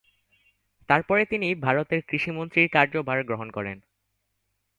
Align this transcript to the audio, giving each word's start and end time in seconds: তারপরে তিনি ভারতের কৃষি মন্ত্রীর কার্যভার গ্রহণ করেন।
তারপরে 0.89 1.21
তিনি 1.25 1.47
ভারতের 1.55 2.01
কৃষি 2.07 2.31
মন্ত্রীর 2.31 2.67
কার্যভার 2.69 3.19
গ্রহণ 3.23 3.47
করেন। 3.51 3.77